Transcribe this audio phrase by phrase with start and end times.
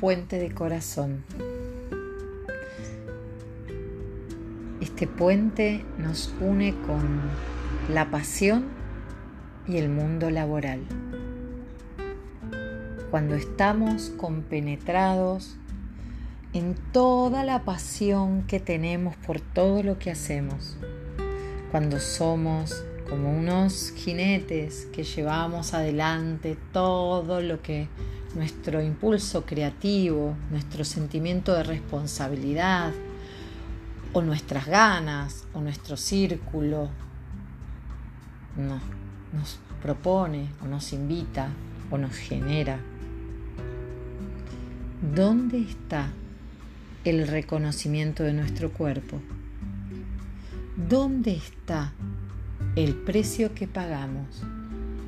[0.00, 1.22] puente de corazón.
[4.80, 7.20] Este puente nos une con
[7.92, 8.64] la pasión
[9.68, 10.80] y el mundo laboral.
[13.10, 15.58] Cuando estamos compenetrados
[16.54, 20.78] en toda la pasión que tenemos por todo lo que hacemos,
[21.70, 27.88] cuando somos como unos jinetes que llevamos adelante todo lo que
[28.34, 32.92] nuestro impulso creativo, nuestro sentimiento de responsabilidad,
[34.12, 36.90] o nuestras ganas, o nuestro círculo
[38.56, 41.48] nos, propone, o nos invita,
[41.90, 42.78] o nos genera.
[45.14, 46.10] ¿Dónde está
[47.04, 49.20] el reconocimiento de nuestro cuerpo?
[50.76, 51.92] ¿Dónde está
[52.76, 54.42] el precio que pagamos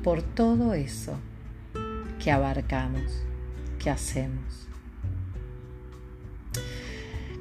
[0.03, 1.17] por todo eso
[2.23, 3.03] que abarcamos,
[3.79, 4.67] que hacemos.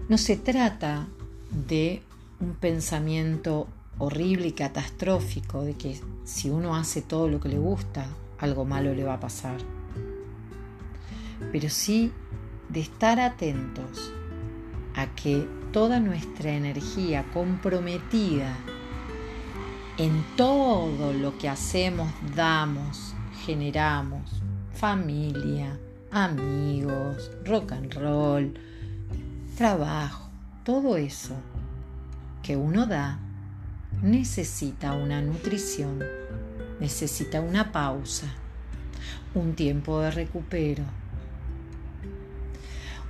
[0.09, 1.07] No se trata
[1.51, 2.03] de
[2.41, 8.07] un pensamiento horrible y catastrófico de que si uno hace todo lo que le gusta,
[8.39, 9.59] algo malo le va a pasar.
[11.53, 12.11] Pero sí
[12.69, 14.13] de estar atentos
[14.97, 18.57] a que toda nuestra energía comprometida
[19.97, 24.43] en todo lo que hacemos, damos, generamos,
[24.83, 25.79] familia,
[26.11, 28.53] amigos, rock and roll,
[29.57, 30.29] trabajo,
[30.65, 31.37] todo eso
[32.43, 33.17] que uno da
[34.03, 36.03] necesita una nutrición,
[36.81, 38.27] necesita una pausa,
[39.35, 40.83] un tiempo de recupero,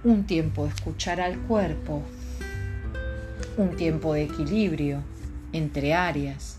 [0.05, 2.03] un tiempo de escuchar al cuerpo,
[3.56, 5.03] un tiempo de equilibrio
[5.55, 6.59] entre áreas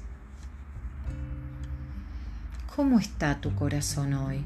[2.76, 4.44] ¿Cómo está tu corazón hoy?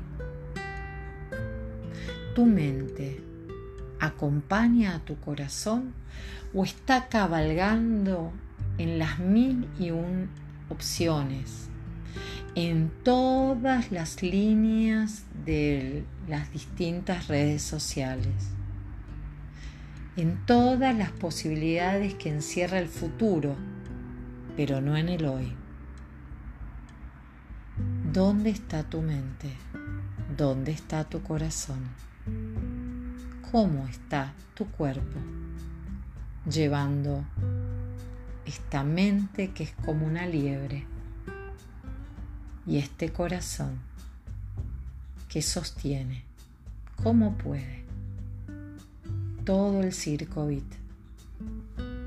[2.37, 3.19] ¿Tu mente
[3.99, 5.95] acompaña a tu corazón
[6.53, 8.31] o está cabalgando
[8.77, 10.29] en las mil y un
[10.69, 11.67] opciones,
[12.53, 18.51] en todas las líneas de las distintas redes sociales,
[20.15, 23.55] en todas las posibilidades que encierra el futuro,
[24.55, 25.55] pero no en el hoy?
[28.13, 29.49] ¿Dónde está tu mente?
[30.37, 31.79] ¿Dónde está tu corazón?
[33.51, 35.19] ¿Cómo está tu cuerpo
[36.49, 37.25] llevando
[38.45, 40.85] esta mente que es como una liebre
[42.65, 43.79] y este corazón
[45.29, 46.23] que sostiene,
[47.03, 47.83] cómo puede,
[49.45, 50.65] todo el circo bit,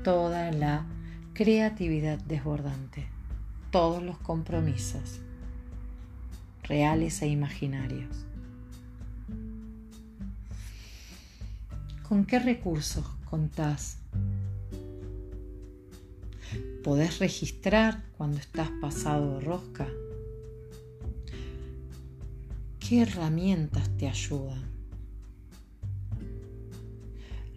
[0.03, 0.85] toda la
[1.33, 3.07] creatividad desbordante,
[3.71, 5.19] todos los compromisos
[6.63, 8.30] reales e imaginarios.
[12.11, 13.99] ¿Con qué recursos contás?
[16.83, 19.87] ¿Podés registrar cuando estás pasado de rosca?
[22.81, 24.61] ¿Qué herramientas te ayudan?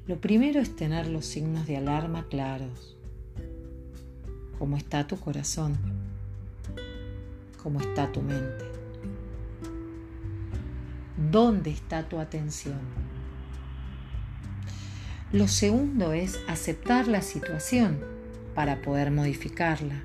[0.06, 2.96] Lo primero es tener los signos de alarma claros.
[4.60, 5.76] ¿Cómo está tu corazón?
[7.60, 8.66] ¿Cómo está tu mente?
[11.32, 13.03] ¿Dónde está tu atención?
[15.34, 17.98] Lo segundo es aceptar la situación
[18.54, 19.96] para poder modificarla.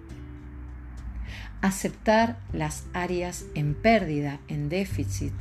[1.62, 5.36] Aceptar las áreas en pérdida, en déficit,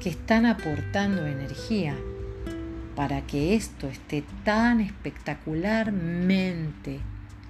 [0.00, 1.96] que están aportando energía
[2.94, 7.00] para que esto esté tan espectacularmente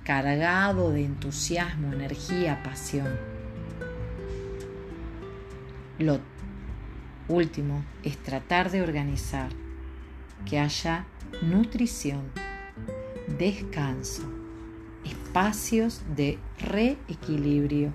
[0.05, 3.09] cargado de entusiasmo, energía, pasión.
[5.99, 6.21] Lo
[7.27, 9.49] último es tratar de organizar
[10.44, 11.06] que haya
[11.42, 12.22] nutrición,
[13.38, 14.22] descanso,
[15.04, 17.92] espacios de reequilibrio.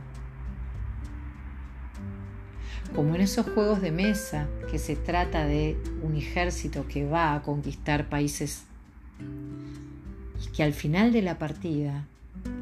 [2.95, 7.42] Como en esos juegos de mesa que se trata de un ejército que va a
[7.42, 8.63] conquistar países
[10.41, 12.06] y que al final de la partida,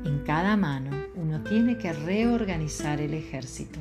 [0.06, 3.80] en cada mano, uno tiene que reorganizar el ejército,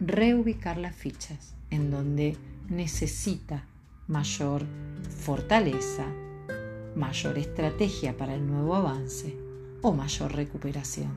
[0.00, 2.36] reubicar las fichas en donde
[2.68, 3.64] necesita
[4.08, 4.64] mayor
[5.20, 6.06] fortaleza,
[6.96, 9.36] mayor estrategia para el nuevo avance
[9.82, 11.12] o mayor recuperación.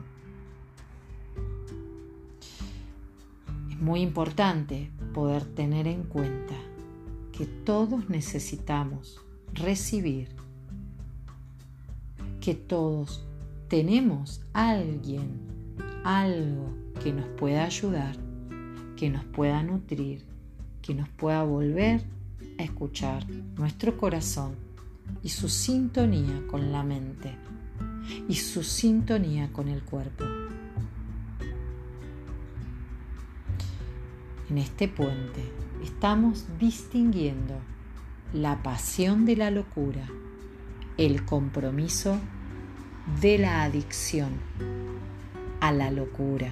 [3.70, 6.54] Es muy importante poder tener en cuenta
[7.32, 9.20] que todos necesitamos
[9.52, 10.28] recibir,
[12.40, 13.26] que todos
[13.68, 15.40] tenemos alguien,
[16.04, 18.16] algo que nos pueda ayudar,
[18.96, 20.28] que nos pueda nutrir
[20.88, 22.02] que nos pueda volver
[22.58, 23.26] escuchar
[23.56, 24.56] nuestro corazón
[25.22, 27.34] y su sintonía con la mente
[28.28, 30.24] y su sintonía con el cuerpo.
[34.50, 35.42] En este puente
[35.82, 37.54] estamos distinguiendo
[38.32, 40.08] la pasión de la locura,
[40.96, 42.18] el compromiso
[43.20, 44.30] de la adicción
[45.60, 46.50] a la locura,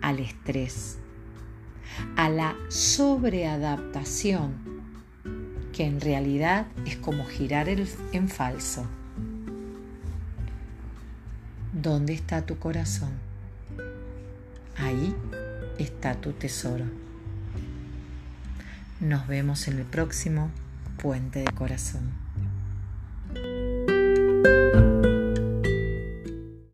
[0.00, 0.98] al estrés,
[2.16, 4.75] a la sobreadaptación,
[5.76, 8.86] que en realidad es como girar en falso.
[11.74, 13.10] ¿Dónde está tu corazón?
[14.78, 15.14] Ahí
[15.78, 16.86] está tu tesoro.
[19.00, 20.50] Nos vemos en el próximo
[20.96, 22.25] Puente de Corazón.